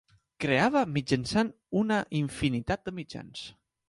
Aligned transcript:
Creava 0.43 0.81
mitjançant 0.93 1.51
una 1.81 1.99
infinitat 2.21 2.89
de 2.89 2.95
mitjans. 3.01 3.45